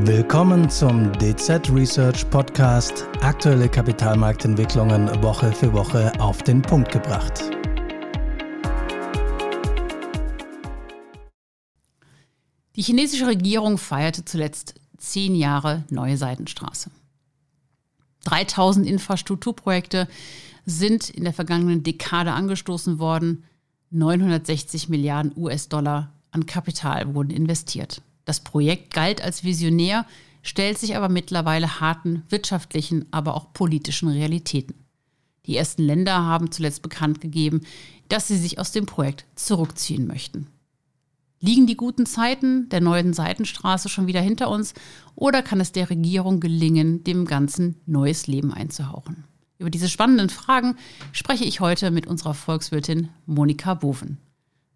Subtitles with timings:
[0.00, 3.06] Willkommen zum DZ Research Podcast.
[3.20, 7.42] Aktuelle Kapitalmarktentwicklungen Woche für Woche auf den Punkt gebracht.
[12.74, 16.90] Die chinesische Regierung feierte zuletzt zehn Jahre neue Seidenstraße.
[18.24, 20.08] 3000 Infrastrukturprojekte
[20.64, 23.44] sind in der vergangenen Dekade angestoßen worden.
[23.90, 28.00] 960 Milliarden US-Dollar an Kapital wurden investiert.
[28.24, 30.06] Das Projekt galt als visionär,
[30.42, 34.74] stellt sich aber mittlerweile harten wirtschaftlichen, aber auch politischen Realitäten.
[35.46, 37.62] Die ersten Länder haben zuletzt bekannt gegeben,
[38.08, 40.46] dass sie sich aus dem Projekt zurückziehen möchten.
[41.40, 44.74] Liegen die guten Zeiten der neuen Seitenstraße schon wieder hinter uns
[45.16, 49.24] oder kann es der Regierung gelingen, dem Ganzen neues Leben einzuhauchen?
[49.58, 50.76] Über diese spannenden Fragen
[51.10, 54.18] spreche ich heute mit unserer Volkswirtin Monika Boven.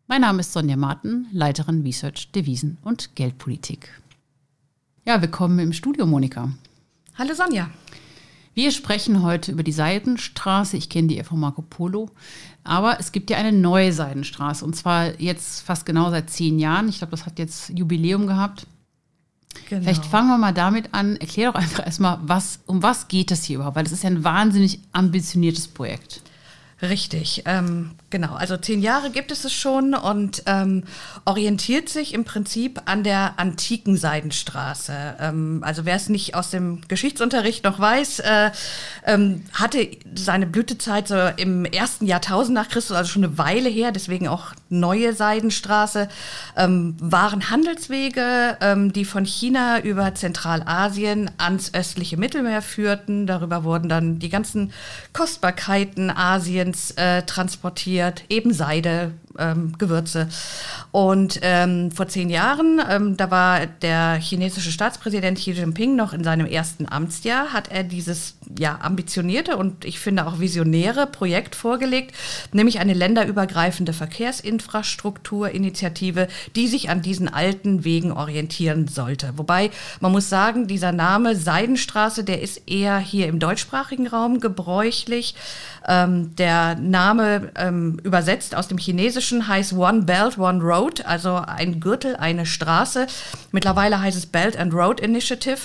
[0.09, 3.91] Mein Name ist Sonja Martin, Leiterin Research Devisen und Geldpolitik.
[5.05, 6.51] Ja, willkommen im Studio, Monika.
[7.19, 7.71] Hallo Sonja.
[8.55, 10.77] Wir sprechen heute über die Seidenstraße.
[10.77, 12.09] Ich kenne die eher von Marco Polo.
[12.63, 14.65] Aber es gibt ja eine neue Seidenstraße.
[14.65, 16.89] Und zwar jetzt fast genau seit zehn Jahren.
[16.89, 18.69] Ich glaube, das hat jetzt Jubiläum gehabt.
[19.69, 19.83] Genau.
[19.83, 21.17] Vielleicht fangen wir mal damit an.
[21.17, 23.75] Erklär doch einfach erstmal, was, um was geht es hier überhaupt?
[23.75, 26.23] Weil es ist ja ein wahnsinnig ambitioniertes Projekt.
[26.89, 28.35] Richtig, ähm, genau.
[28.35, 30.85] Also zehn Jahre gibt es es schon und ähm,
[31.25, 35.17] orientiert sich im Prinzip an der antiken Seidenstraße.
[35.21, 38.51] Ähm, also wer es nicht aus dem Geschichtsunterricht noch weiß, äh,
[39.07, 43.93] ähm, hatte seine Blütezeit so im ersten Jahrtausend nach Christus, also schon eine Weile her,
[43.93, 46.09] deswegen auch neue Seidenstraße,
[46.57, 53.27] ähm, waren Handelswege, ähm, die von China über Zentralasien ans östliche Mittelmeer führten.
[53.27, 54.73] Darüber wurden dann die ganzen
[55.13, 60.29] Kostbarkeiten Asiens äh, transportiert, eben Seide, ähm, Gewürze.
[60.93, 66.25] Und ähm, vor zehn Jahren, ähm, da war der chinesische Staatspräsident Xi Jinping noch in
[66.25, 72.15] seinem ersten Amtsjahr, hat er dieses ja ambitionierte und ich finde auch visionäre Projekt vorgelegt,
[72.53, 79.33] nämlich eine länderübergreifende Verkehrsinfrastrukturinitiative, die sich an diesen alten Wegen orientieren sollte.
[79.37, 85.35] Wobei man muss sagen, dieser Name Seidenstraße, der ist eher hier im deutschsprachigen Raum gebräuchlich.
[85.89, 91.81] Ähm, der Name ähm, übersetzt aus dem Chinesischen heißt One Belt, One Road, also ein
[91.81, 93.07] Gürtel, eine Straße.
[93.53, 95.59] Mittlerweile heißt es Belt and Road Initiative,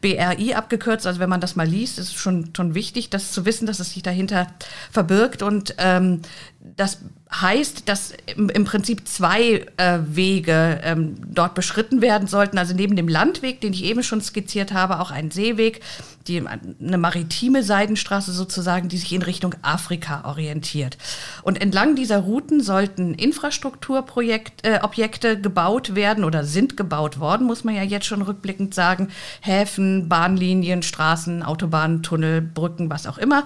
[0.00, 1.06] BRI abgekürzt.
[1.06, 3.80] Also wenn man das mal liest, ist es schon, schon wichtig, das zu wissen, dass
[3.80, 4.46] es sich dahinter
[4.90, 5.42] verbirgt.
[5.42, 6.22] Und ähm,
[6.60, 6.98] das
[7.30, 12.58] heißt, dass im, Prinzip zwei äh, Wege ähm, dort beschritten werden sollten.
[12.58, 15.80] Also neben dem Landweg, den ich eben schon skizziert habe, auch ein Seeweg,
[16.28, 20.98] die, eine maritime Seidenstraße sozusagen, die sich in Richtung Afrika orientiert.
[21.42, 27.74] Und entlang dieser Routen sollten Infrastrukturobjekte äh, gebaut werden oder sind gebaut worden, muss man
[27.74, 29.08] ja jetzt schon rückblickend sagen.
[29.40, 33.44] Häfen, Bahnlinien, Straßen, Autobahnen, Tunnel, Brücken, was auch immer.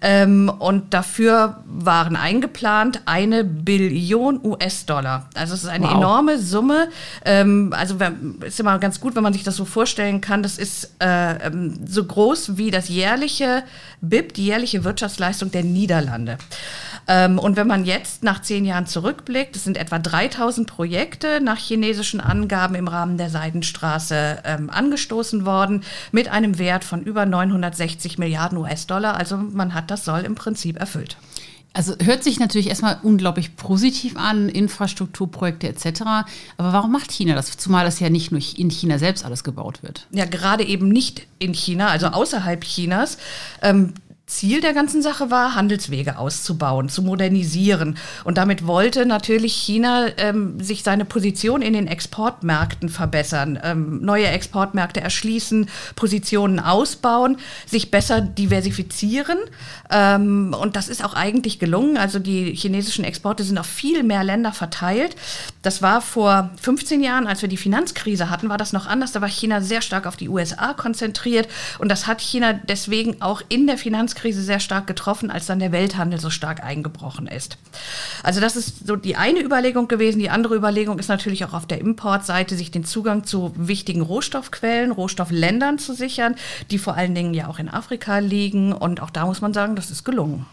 [0.00, 5.28] Ähm, und dafür waren eingeplant eine Billion US-Dollar.
[5.34, 5.94] Also es ist eine wow.
[5.94, 6.88] enorme Summe.
[7.24, 7.96] Ähm, also
[8.44, 10.42] ist immer ganz gut, wenn man sich das so vorstellen kann.
[10.42, 13.64] Das ist äh, ähm, so groß groß wie das jährliche
[14.00, 16.38] BIP, die jährliche Wirtschaftsleistung der Niederlande.
[17.06, 21.58] Ähm, und wenn man jetzt nach zehn Jahren zurückblickt, es sind etwa 3000 Projekte nach
[21.58, 25.82] chinesischen Angaben im Rahmen der Seidenstraße ähm, angestoßen worden,
[26.12, 29.16] mit einem Wert von über 960 Milliarden US-Dollar.
[29.16, 31.16] Also man hat das Soll im Prinzip erfüllt.
[31.74, 36.02] Also hört sich natürlich erstmal unglaublich positiv an, Infrastrukturprojekte etc.
[36.56, 37.56] Aber warum macht China das?
[37.56, 40.06] Zumal das ja nicht nur in China selbst alles gebaut wird.
[40.12, 43.18] Ja, gerade eben nicht in China, also außerhalb Chinas.
[43.60, 43.92] Ähm,
[44.26, 47.98] Ziel der ganzen Sache war, Handelswege auszubauen, zu modernisieren.
[48.24, 54.26] Und damit wollte natürlich China ähm, sich seine Position in den Exportmärkten verbessern, ähm, neue
[54.28, 57.36] Exportmärkte erschließen, Positionen ausbauen,
[57.66, 59.36] sich besser diversifizieren.
[59.90, 61.98] Ähm, und das ist auch eigentlich gelungen.
[61.98, 65.16] Also die chinesischen Exporte sind auf viel mehr Länder verteilt.
[65.60, 69.12] Das war vor 15 Jahren, als wir die Finanzkrise hatten, war das noch anders.
[69.12, 71.46] Da war China sehr stark auf die USA konzentriert.
[71.78, 75.58] Und das hat China deswegen auch in der Finanzkrise Finanzkrise sehr stark getroffen, als dann
[75.58, 77.58] der Welthandel so stark eingebrochen ist.
[78.22, 80.18] Also das ist so die eine Überlegung gewesen.
[80.18, 84.92] Die andere Überlegung ist natürlich auch auf der Importseite, sich den Zugang zu wichtigen Rohstoffquellen,
[84.92, 86.36] Rohstoffländern zu sichern,
[86.70, 88.72] die vor allen Dingen ja auch in Afrika liegen.
[88.72, 90.46] Und auch da muss man sagen, das ist gelungen.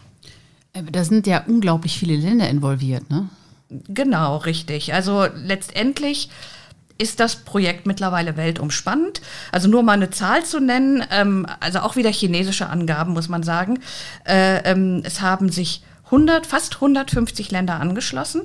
[0.90, 3.28] Da sind ja unglaublich viele Länder involviert, ne?
[3.88, 4.92] Genau, richtig.
[4.92, 6.28] Also letztendlich
[7.02, 9.20] ist das Projekt mittlerweile weltumspannend.
[9.50, 13.42] Also nur mal eine Zahl zu nennen, ähm, also auch wieder chinesische Angaben, muss man
[13.42, 13.80] sagen.
[14.24, 15.82] Äh, ähm, es haben sich
[16.12, 18.42] 100, fast 150 Länder angeschlossen.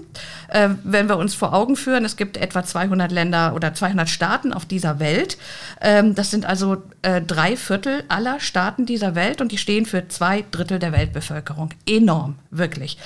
[0.47, 4.53] Äh, wenn wir uns vor Augen führen, es gibt etwa 200 Länder oder 200 Staaten
[4.53, 5.37] auf dieser Welt.
[5.81, 10.07] Ähm, das sind also äh, drei Viertel aller Staaten dieser Welt und die stehen für
[10.07, 11.71] zwei Drittel der Weltbevölkerung.
[11.85, 12.97] Enorm, wirklich.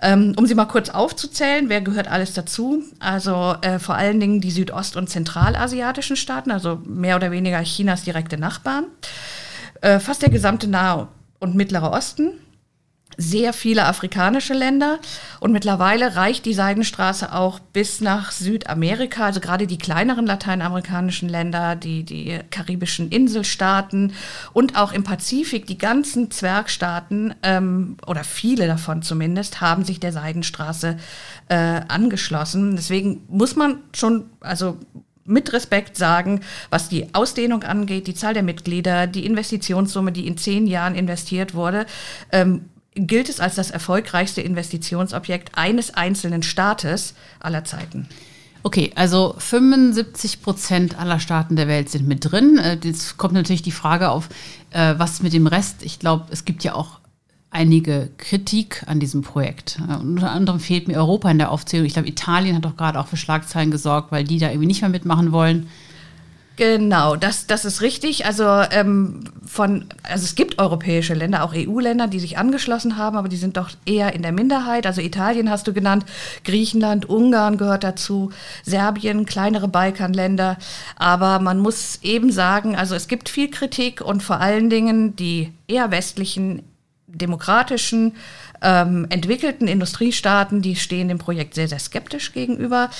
[0.00, 2.82] Ähm, um sie mal kurz aufzuzählen, wer gehört alles dazu?
[2.98, 8.04] Also äh, vor allen Dingen die südost- und zentralasiatischen Staaten, also mehr oder weniger Chinas
[8.04, 8.86] direkte Nachbarn.
[9.82, 11.08] Äh, fast der gesamte Nahe
[11.38, 12.32] und Mittlere Osten,
[13.16, 14.98] sehr viele afrikanische Länder
[15.40, 21.76] und mittlerweile reicht die Seidenstraße auch bis nach Südamerika, also gerade die kleineren lateinamerikanischen Länder,
[21.76, 24.12] die, die karibischen Inselstaaten
[24.52, 30.12] und auch im Pazifik, die ganzen Zwergstaaten ähm, oder viele davon zumindest, haben sich der
[30.12, 30.96] Seidenstraße
[31.48, 32.76] äh, angeschlossen.
[32.76, 34.78] Deswegen muss man schon, also
[35.24, 36.40] mit Respekt sagen,
[36.70, 41.54] was die Ausdehnung angeht, die Zahl der Mitglieder, die Investitionssumme, die in zehn Jahren investiert
[41.54, 41.86] wurde,
[42.30, 42.66] ähm,
[42.96, 48.08] gilt es als das erfolgreichste Investitionsobjekt eines einzelnen Staates aller Zeiten.
[48.62, 52.58] Okay, also 75 Prozent aller Staaten der Welt sind mit drin.
[52.58, 54.28] Äh, jetzt kommt natürlich die Frage auf,
[54.70, 55.84] äh, was mit dem Rest?
[55.84, 56.98] Ich glaube, es gibt ja auch
[57.50, 59.78] einige Kritik an diesem Projekt.
[59.88, 61.86] Äh, unter anderem fehlt mir Europa in der Aufzählung.
[61.86, 64.80] Ich glaube, Italien hat doch gerade auch für Schlagzeilen gesorgt, weil die da irgendwie nicht
[64.80, 65.68] mehr mitmachen wollen.
[66.56, 68.24] Genau, das, das ist richtig.
[68.24, 73.28] Also ähm, von, also es gibt europäische Länder, auch EU-Länder, die sich angeschlossen haben, aber
[73.28, 74.86] die sind doch eher in der Minderheit.
[74.86, 76.06] Also Italien hast du genannt,
[76.44, 78.30] Griechenland, Ungarn gehört dazu,
[78.64, 80.56] Serbien, kleinere Balkanländer.
[80.96, 85.52] Aber man muss eben sagen, also es gibt viel Kritik und vor allen Dingen die
[85.68, 86.62] eher westlichen
[87.06, 88.14] demokratischen
[88.62, 92.90] ähm, entwickelten Industriestaaten, die stehen dem Projekt sehr, sehr skeptisch gegenüber.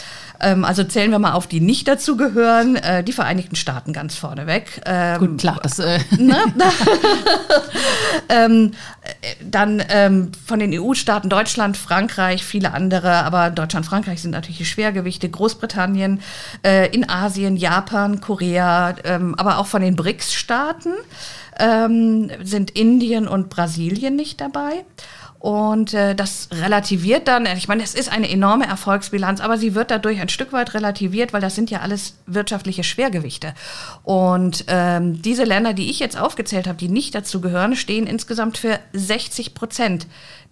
[0.40, 4.16] Ähm, also zählen wir mal auf, die nicht dazu gehören, äh, die Vereinigten Staaten ganz
[4.16, 4.82] vorneweg.
[4.84, 5.78] Ähm, Gut, klar, das.
[5.78, 6.36] Äh ne?
[8.28, 8.72] ähm,
[9.02, 14.58] äh, dann ähm, von den EU-Staaten Deutschland, Frankreich, viele andere, aber Deutschland, Frankreich sind natürlich
[14.58, 16.20] die Schwergewichte, Großbritannien,
[16.64, 20.92] äh, in Asien, Japan, Korea, ähm, aber auch von den BRICS-Staaten
[21.58, 24.84] ähm, sind Indien und Brasilien nicht dabei.
[25.38, 29.90] Und äh, das relativiert dann, ich meine, es ist eine enorme Erfolgsbilanz, aber sie wird
[29.90, 33.54] dadurch ein Stück weit relativiert, weil das sind ja alles wirtschaftliche Schwergewichte.
[34.02, 38.58] Und ähm, diese Länder, die ich jetzt aufgezählt habe, die nicht dazu gehören, stehen insgesamt
[38.58, 40.06] für 60 Prozent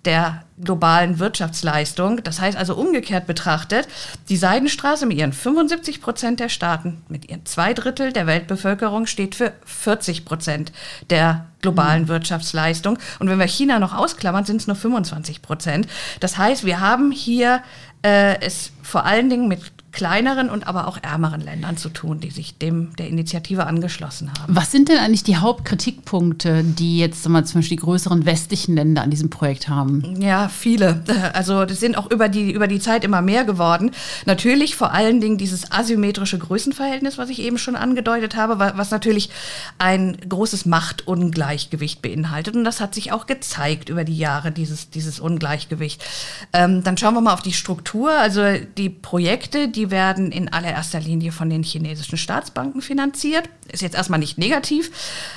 [0.04, 2.22] der globalen Wirtschaftsleistung.
[2.22, 3.88] Das heißt also umgekehrt betrachtet,
[4.28, 9.34] die Seidenstraße mit ihren 75 Prozent der Staaten, mit ihren zwei Drittel der Weltbevölkerung steht
[9.34, 10.72] für 40 Prozent
[11.10, 12.08] der globalen mhm.
[12.08, 12.98] Wirtschaftsleistung.
[13.18, 15.88] Und wenn wir China noch ausklammern, sind es nur 25 Prozent.
[16.20, 17.62] Das heißt, wir haben hier
[18.02, 19.60] äh, es vor allen Dingen mit
[19.94, 24.54] kleineren und aber auch ärmeren Ländern zu tun, die sich dem der Initiative angeschlossen haben.
[24.54, 29.10] Was sind denn eigentlich die Hauptkritikpunkte, die jetzt zum Beispiel die größeren westlichen Länder an
[29.10, 30.20] diesem Projekt haben?
[30.20, 31.02] Ja, viele.
[31.32, 33.92] Also das sind auch über die, über die Zeit immer mehr geworden.
[34.26, 39.30] Natürlich vor allen Dingen dieses asymmetrische Größenverhältnis, was ich eben schon angedeutet habe, was natürlich
[39.78, 42.56] ein großes Machtungleichgewicht beinhaltet.
[42.56, 46.04] Und das hat sich auch gezeigt über die Jahre, dieses, dieses Ungleichgewicht.
[46.52, 48.10] Ähm, dann schauen wir mal auf die Struktur.
[48.10, 48.42] Also
[48.76, 53.50] die Projekte, die die werden in allererster Linie von den chinesischen Staatsbanken finanziert.
[53.70, 54.90] Ist jetzt erstmal nicht negativ,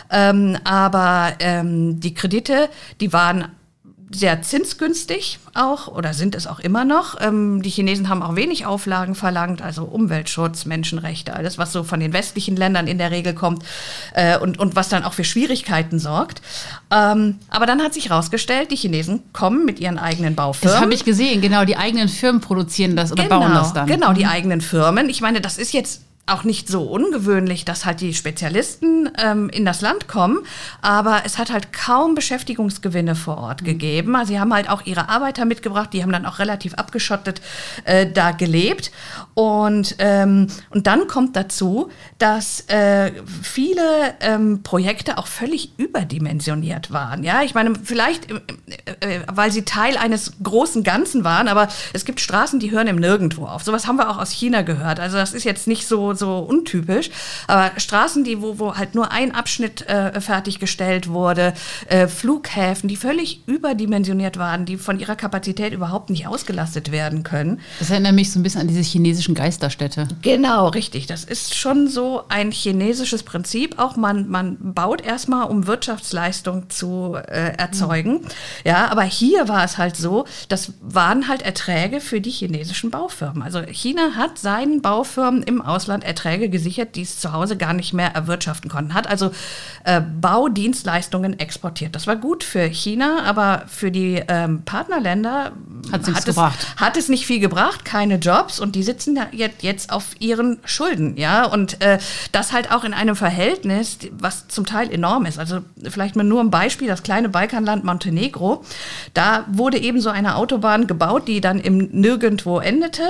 [0.09, 2.69] ähm, aber ähm, die Kredite,
[3.01, 3.49] die waren
[4.09, 7.19] sehr zinsgünstig auch oder sind es auch immer noch.
[7.19, 11.99] Ähm, die Chinesen haben auch wenig Auflagen verlangt, also Umweltschutz, Menschenrechte, alles, was so von
[11.99, 13.63] den westlichen Ländern in der Regel kommt
[14.13, 16.41] äh, und, und was dann auch für Schwierigkeiten sorgt.
[16.89, 20.73] Ähm, aber dann hat sich herausgestellt, die Chinesen kommen mit ihren eigenen Baufirmen.
[20.73, 23.87] Das habe ich gesehen, genau, die eigenen Firmen produzieren das oder genau, bauen das dann.
[23.87, 24.31] Genau, die mhm.
[24.31, 25.09] eigenen Firmen.
[25.09, 29.65] Ich meine, das ist jetzt auch nicht so ungewöhnlich, dass halt die Spezialisten ähm, in
[29.65, 30.39] das Land kommen,
[30.81, 33.65] aber es hat halt kaum Beschäftigungsgewinne vor Ort mhm.
[33.65, 34.15] gegeben.
[34.15, 37.41] Also sie haben halt auch ihre Arbeiter mitgebracht, die haben dann auch relativ abgeschottet
[37.85, 38.91] äh, da gelebt.
[39.33, 43.81] Und, ähm, und dann kommt dazu, dass äh, viele
[44.19, 47.23] ähm, Projekte auch völlig überdimensioniert waren.
[47.23, 48.35] Ja, ich meine, vielleicht, äh,
[48.99, 52.97] äh, weil sie Teil eines großen Ganzen waren, aber es gibt Straßen, die hören im
[52.97, 53.63] Nirgendwo auf.
[53.63, 54.99] Sowas haben wir auch aus China gehört.
[54.99, 57.09] Also das ist jetzt nicht so so untypisch.
[57.47, 61.53] Aber Straßen, die, wo, wo halt nur ein Abschnitt äh, fertiggestellt wurde,
[61.87, 67.59] äh, Flughäfen, die völlig überdimensioniert waren, die von ihrer Kapazität überhaupt nicht ausgelastet werden können.
[67.79, 70.07] Das erinnert mich so ein bisschen an diese chinesischen Geisterstädte.
[70.21, 71.07] Genau, richtig.
[71.07, 73.79] Das ist schon so ein chinesisches Prinzip.
[73.79, 78.13] Auch man, man baut erstmal, um Wirtschaftsleistung zu äh, erzeugen.
[78.13, 78.27] Mhm.
[78.65, 83.43] Ja, aber hier war es halt so, das waren halt Erträge für die chinesischen Baufirmen.
[83.43, 87.93] Also China hat seinen Baufirmen im Ausland Erträge gesichert, die es zu Hause gar nicht
[87.93, 88.93] mehr erwirtschaften konnten.
[88.93, 89.31] Hat also
[89.83, 91.95] äh, Baudienstleistungen exportiert.
[91.95, 95.51] Das war gut für China, aber für die ähm, Partnerländer
[95.91, 96.37] hat, hat, es,
[96.77, 101.17] hat, es, nicht viel gebracht, keine Jobs und die sitzen ja jetzt auf ihren Schulden.
[101.17, 101.45] Ja?
[101.45, 101.99] Und äh,
[102.31, 105.39] das halt auch in einem Verhältnis, was zum Teil enorm ist.
[105.39, 105.59] Also
[105.89, 108.63] vielleicht mal nur ein Beispiel, das kleine Balkanland Montenegro.
[109.13, 113.03] Da wurde eben so eine Autobahn gebaut, die dann im Nirgendwo endete.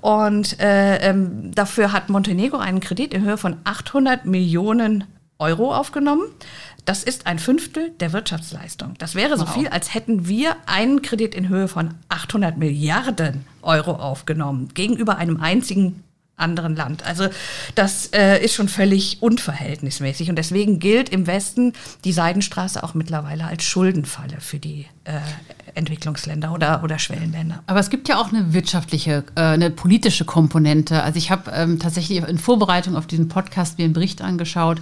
[0.00, 5.04] Und äh, ähm, dafür hat Montenegro einen Kredit in Höhe von 800 Millionen
[5.38, 6.24] Euro aufgenommen.
[6.84, 8.94] Das ist ein Fünftel der Wirtschaftsleistung.
[8.98, 9.54] Das wäre so wow.
[9.54, 15.40] viel, als hätten wir einen Kredit in Höhe von 800 Milliarden Euro aufgenommen gegenüber einem
[15.40, 16.02] einzigen
[16.36, 17.06] anderen Land.
[17.06, 17.28] Also
[17.74, 21.72] das äh, ist schon völlig unverhältnismäßig und deswegen gilt im Westen
[22.04, 25.20] die Seidenstraße auch mittlerweile als Schuldenfalle für die äh,
[25.74, 27.62] Entwicklungsländer oder, oder Schwellenländer.
[27.66, 31.02] Aber es gibt ja auch eine wirtschaftliche, äh, eine politische Komponente.
[31.02, 34.80] Also ich habe ähm, tatsächlich in Vorbereitung auf diesen Podcast mir einen Bericht angeschaut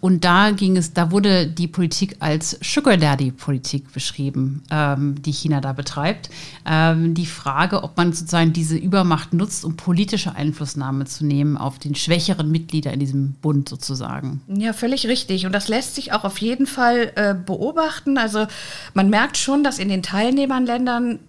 [0.00, 5.32] und da ging es, da wurde die Politik als Sugar Daddy Politik beschrieben, ähm, die
[5.32, 6.30] China da betreibt.
[6.66, 11.78] Ähm, die Frage, ob man sozusagen diese Übermacht nutzt, um politische Einflussnahme zu nehmen auf
[11.78, 14.42] den schwächeren Mitglieder in diesem Bund sozusagen.
[14.48, 15.46] Ja, völlig richtig.
[15.46, 18.18] Und das lässt sich auch auf jeden Fall äh, beobachten.
[18.18, 18.46] Also
[18.94, 21.20] man merkt schon, dass in den Teilnehmerländern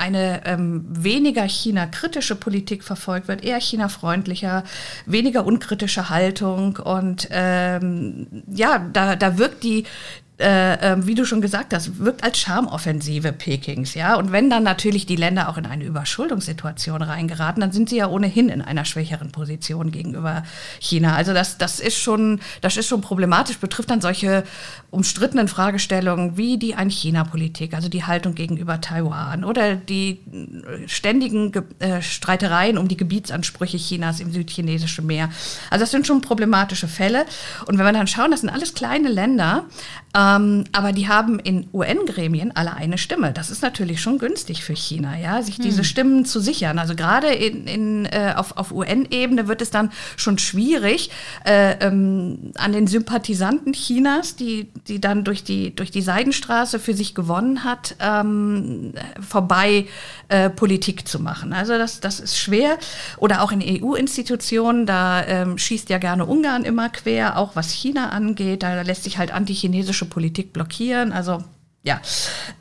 [0.00, 4.64] eine ähm, weniger China-kritische Politik verfolgt wird, eher China-freundlicher,
[5.04, 6.78] weniger unkritische Haltung.
[6.78, 9.84] Und ähm, ja, da, da wirkt die,
[10.40, 14.14] äh, äh, wie du schon gesagt hast, wirkt als Charmoffensive Pekings, ja.
[14.14, 18.08] Und wenn dann natürlich die Länder auch in eine Überschuldungssituation reingeraten, dann sind sie ja
[18.08, 20.44] ohnehin in einer schwächeren Position gegenüber
[20.78, 21.14] China.
[21.14, 24.44] Also das, das ist schon, das ist schon problematisch, betrifft dann solche
[24.90, 30.20] umstrittenen Fragestellungen wie die Ein-China-Politik, also die Haltung gegenüber Taiwan oder die
[30.86, 35.28] ständigen äh, Streitereien um die Gebietsansprüche Chinas im südchinesischen Meer.
[35.70, 37.26] Also das sind schon problematische Fälle.
[37.66, 39.64] Und wenn wir dann schauen, das sind alles kleine Länder,
[40.36, 43.32] ähm, aber die haben in UN-Gremien alle eine Stimme.
[43.32, 45.64] Das ist natürlich schon günstig für China, ja, sich hm.
[45.64, 46.78] diese Stimmen zu sichern.
[46.78, 51.10] Also gerade in, in, äh, auf, auf UN-Ebene wird es dann schon schwierig,
[51.44, 56.94] äh, ähm, an den Sympathisanten Chinas, die, die dann durch die, durch die Seidenstraße für
[56.94, 59.86] sich gewonnen hat, ähm, vorbei
[60.28, 61.52] äh, Politik zu machen.
[61.52, 62.78] Also das, das ist schwer.
[63.18, 68.10] Oder auch in EU-Institutionen, da ähm, schießt ja gerne Ungarn immer quer, auch was China
[68.10, 68.62] angeht.
[68.62, 71.12] Da lässt sich halt antichinesische chinesische Politik blockieren.
[71.12, 71.42] Also
[71.82, 71.98] ja,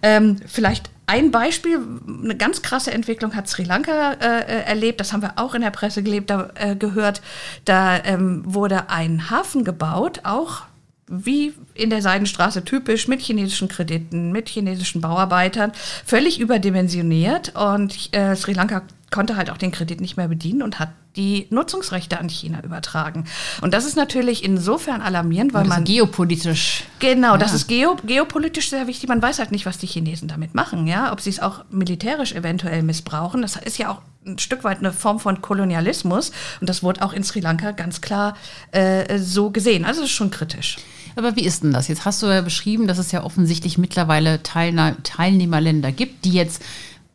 [0.01, 5.21] ähm, vielleicht ein Beispiel, eine ganz krasse Entwicklung hat Sri Lanka äh, erlebt, das haben
[5.21, 7.21] wir auch in der Presse gelebt, da, äh, gehört.
[7.65, 10.61] Da ähm, wurde ein Hafen gebaut, auch
[11.07, 15.73] wie in der Seidenstraße typisch, mit chinesischen Krediten, mit chinesischen Bauarbeitern,
[16.05, 17.55] völlig überdimensioniert.
[17.55, 20.89] Und äh, Sri Lanka konnte halt auch den Kredit nicht mehr bedienen und hat
[21.19, 23.25] die Nutzungsrechte an China übertragen.
[23.61, 27.37] Und das ist natürlich insofern alarmierend, weil man geopolitisch genau, ja.
[27.37, 29.09] das ist geo, geopolitisch sehr wichtig.
[29.09, 32.31] Man weiß halt nicht, was die Chinesen damit machen, ja, ob sie es auch militärisch
[32.31, 33.41] eventuell missbrauchen.
[33.41, 37.11] Das ist ja auch ein Stück weit eine Form von Kolonialismus und das wurde auch
[37.11, 38.37] in Sri Lanka ganz klar
[38.71, 39.83] äh, so gesehen.
[39.83, 40.77] Also das ist schon kritisch.
[41.17, 41.89] Aber wie ist denn das?
[41.89, 46.63] Jetzt hast du ja beschrieben, dass es ja offensichtlich mittlerweile Teilnehmerländer gibt, die jetzt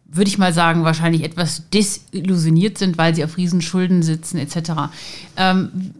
[0.06, 4.90] würde ich mal sagen, wahrscheinlich etwas desillusioniert sind, weil sie auf Riesenschulden sitzen etc.
[5.36, 5.92] Ähm,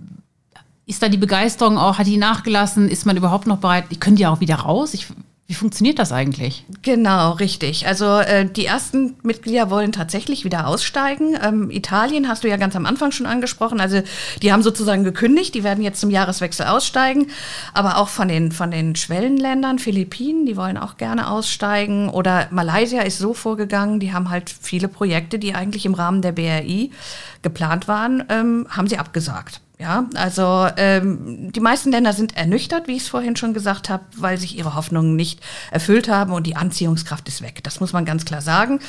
[0.87, 2.89] ist da die Begeisterung auch, hat die nachgelassen?
[2.89, 3.87] Ist man überhaupt noch bereit?
[3.89, 4.95] Ich könnte ja auch wieder raus.
[4.95, 5.07] Ich
[5.47, 6.65] wie funktioniert das eigentlich?
[6.81, 7.87] Genau, richtig.
[7.87, 11.37] Also äh, die ersten Mitglieder wollen tatsächlich wieder aussteigen.
[11.43, 13.79] Ähm, Italien hast du ja ganz am Anfang schon angesprochen.
[13.79, 14.01] Also
[14.41, 17.27] die haben sozusagen gekündigt, die werden jetzt zum Jahreswechsel aussteigen.
[17.75, 22.09] Aber auch von den, von den Schwellenländern, Philippinen, die wollen auch gerne aussteigen.
[22.09, 26.33] Oder Malaysia ist so vorgegangen, die haben halt viele Projekte, die eigentlich im Rahmen der
[26.33, 26.91] BRI
[27.43, 29.61] geplant waren, ähm, haben sie abgesagt.
[29.85, 34.03] Ja, also ähm, die meisten Länder sind ernüchtert, wie ich es vorhin schon gesagt habe,
[34.17, 37.63] weil sich ihre Hoffnungen nicht erfüllt haben und die Anziehungskraft ist weg.
[37.65, 38.81] Das muss man ganz klar sagen.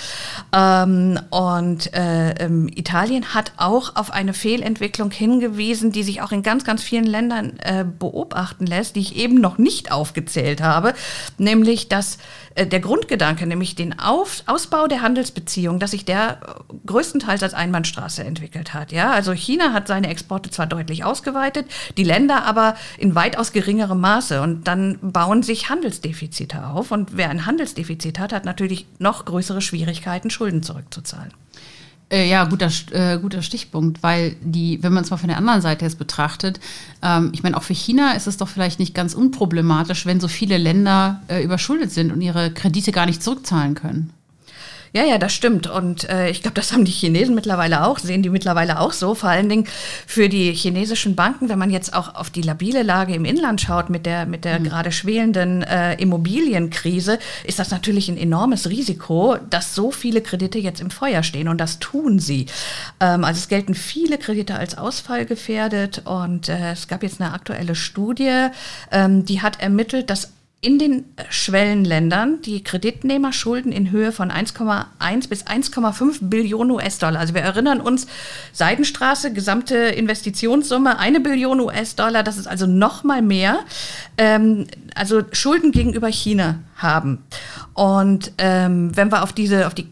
[0.55, 6.43] Ähm, und äh, ähm, Italien hat auch auf eine Fehlentwicklung hingewiesen, die sich auch in
[6.43, 10.93] ganz, ganz vielen Ländern äh, beobachten lässt, die ich eben noch nicht aufgezählt habe,
[11.37, 12.19] nämlich dass
[12.55, 16.39] äh, der Grundgedanke, nämlich den Auf Ausbau der Handelsbeziehungen, dass sich der
[16.85, 18.93] größtenteils als Einbahnstraße entwickelt hat.
[18.93, 23.99] Ja, also China hat seine Exporte zwar deutlich ausgeweitet, die Länder aber in weitaus geringerem
[23.99, 29.25] Maße und dann bauen sich Handelsdefizite auf und wer ein Handelsdefizit hat, hat natürlich noch
[29.25, 31.33] größere Schwierigkeiten, Schulden zurückzuzahlen.
[32.11, 35.61] Äh, ja, guter, äh, guter Stichpunkt, weil die, wenn man es mal von der anderen
[35.61, 36.59] Seite jetzt betrachtet,
[37.01, 40.27] ähm, ich meine, auch für China ist es doch vielleicht nicht ganz unproblematisch, wenn so
[40.27, 44.11] viele Länder äh, überschuldet sind und ihre Kredite gar nicht zurückzahlen können.
[44.95, 45.67] Ja, ja, das stimmt.
[45.67, 49.13] Und äh, ich glaube, das haben die Chinesen mittlerweile auch, sehen die mittlerweile auch so.
[49.13, 49.67] Vor allen Dingen
[50.07, 53.89] für die chinesischen Banken, wenn man jetzt auch auf die labile Lage im Inland schaut
[53.89, 54.63] mit der, mit der mhm.
[54.63, 60.79] gerade schwelenden äh, Immobilienkrise, ist das natürlich ein enormes Risiko, dass so viele Kredite jetzt
[60.79, 61.49] im Feuer stehen.
[61.49, 62.45] Und das tun sie.
[63.01, 66.03] Ähm, also es gelten viele Kredite als ausfallgefährdet.
[66.05, 68.47] Und äh, es gab jetzt eine aktuelle Studie,
[68.93, 70.31] ähm, die hat ermittelt, dass
[70.65, 77.19] in den Schwellenländern die Kreditnehmerschulden in Höhe von 1,1 bis 1,5 Billionen US-Dollar.
[77.19, 78.07] Also wir erinnern uns,
[78.51, 83.59] Seidenstraße, gesamte Investitionssumme, eine Billion US-Dollar, das ist also noch mal mehr.
[84.17, 87.23] Ähm, also Schulden gegenüber China haben.
[87.75, 89.87] Und ähm, wenn wir auf diese, auf die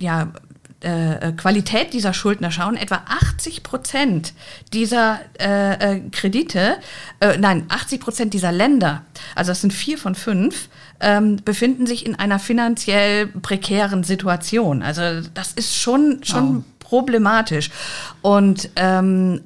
[0.00, 0.32] ja,
[0.82, 4.32] äh, äh, Qualität dieser Schuldner schauen, etwa 80 Prozent
[4.72, 6.76] dieser äh, äh, Kredite,
[7.20, 9.02] äh, nein, 80 Prozent dieser Länder,
[9.34, 10.68] also das sind vier von fünf,
[11.00, 14.82] ähm, befinden sich in einer finanziell prekären Situation.
[14.82, 16.64] Also das ist schon, schon wow.
[16.78, 17.70] problematisch.
[18.22, 19.42] Und ähm,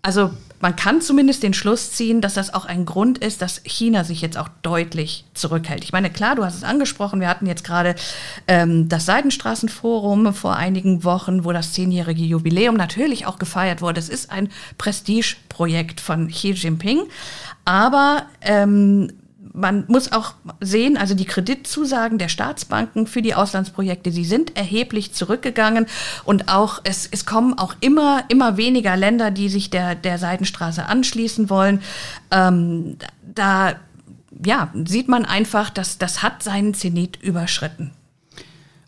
[0.00, 4.04] also man kann zumindest den Schluss ziehen, dass das auch ein Grund ist, dass China
[4.04, 5.84] sich jetzt auch deutlich zurückhält.
[5.84, 7.94] Ich meine, klar, du hast es angesprochen, wir hatten jetzt gerade
[8.48, 14.00] ähm, das Seidenstraßenforum vor einigen Wochen, wo das zehnjährige Jubiläum natürlich auch gefeiert wurde.
[14.00, 14.48] Es ist ein
[14.78, 17.02] Prestigeprojekt von Xi Jinping,
[17.64, 19.12] aber ähm,
[19.56, 25.12] man muss auch sehen, also die Kreditzusagen der Staatsbanken für die Auslandsprojekte, die sind erheblich
[25.12, 25.86] zurückgegangen
[26.24, 30.86] und auch es, es kommen auch immer, immer weniger Länder, die sich der, der Seidenstraße
[30.86, 31.80] anschließen wollen.
[32.30, 33.76] Ähm, da
[34.44, 37.92] ja, sieht man einfach, dass das hat seinen Zenit überschritten.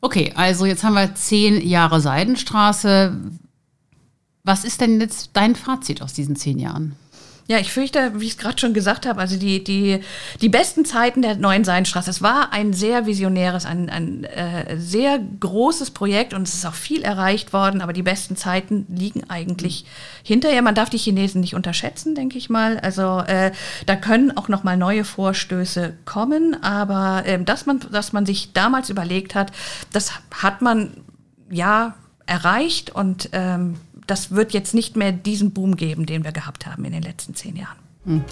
[0.01, 3.17] Okay, also jetzt haben wir zehn Jahre Seidenstraße.
[4.45, 6.95] Was ist denn jetzt dein Fazit aus diesen zehn Jahren?
[7.51, 10.01] Ja, ich fürchte, wie ich es gerade schon gesagt habe, also die, die,
[10.43, 12.11] die besten Zeiten der neuen Seidenstraße.
[12.11, 16.75] Es war ein sehr visionäres, ein, ein äh, sehr großes Projekt und es ist auch
[16.75, 19.89] viel erreicht worden, aber die besten Zeiten liegen eigentlich mhm.
[20.25, 20.61] hinterher.
[20.61, 22.79] Man darf die Chinesen nicht unterschätzen, denke ich mal.
[22.81, 23.53] Also äh,
[23.87, 28.53] da können auch noch mal neue Vorstöße kommen, aber äh, dass, man, dass man sich
[28.53, 29.53] damals überlegt hat,
[29.95, 30.93] das hat man
[31.51, 31.95] ja
[32.27, 33.77] erreicht und ähm,
[34.09, 37.35] das wird jetzt nicht mehr diesen Boom geben, den wir gehabt haben in den letzten
[37.35, 37.79] zehn Jahren.
[38.05, 38.25] Hm.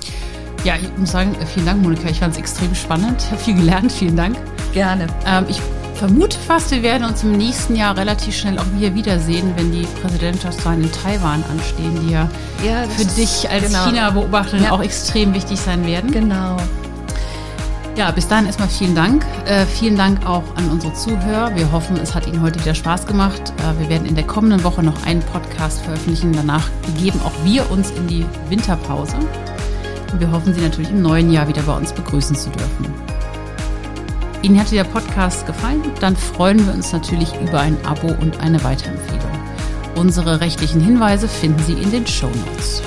[0.64, 2.08] Ja, ich muss sagen, vielen Dank, Monika.
[2.08, 3.22] Ich fand es extrem spannend.
[3.22, 3.92] Ich habe viel gelernt.
[3.92, 4.36] Vielen Dank.
[4.72, 5.06] Gerne.
[5.26, 5.60] Ähm, ich
[5.94, 9.86] vermute fast, wir werden uns im nächsten Jahr relativ schnell auch hier wiedersehen, wenn die
[10.02, 12.28] Präsidentschaftswahlen in Taiwan anstehen, die ja,
[12.64, 13.84] ja für dich als genau.
[13.86, 14.72] China-Beobachterin ja.
[14.72, 16.10] auch extrem wichtig sein werden.
[16.10, 16.56] Genau.
[17.96, 19.24] Ja, bis dahin erstmal vielen Dank.
[19.46, 21.56] Äh, vielen Dank auch an unsere Zuhörer.
[21.56, 23.54] Wir hoffen, es hat Ihnen heute wieder Spaß gemacht.
[23.56, 26.30] Äh, wir werden in der kommenden Woche noch einen Podcast veröffentlichen.
[26.34, 29.16] Danach begeben auch wir uns in die Winterpause.
[30.12, 32.92] Und wir hoffen, Sie natürlich im neuen Jahr wieder bei uns begrüßen zu dürfen.
[34.42, 35.82] Ihnen hat der Podcast gefallen?
[35.98, 39.22] Dann freuen wir uns natürlich über ein Abo und eine Weiterempfehlung.
[39.94, 42.82] Unsere rechtlichen Hinweise finden Sie in den Show Notes.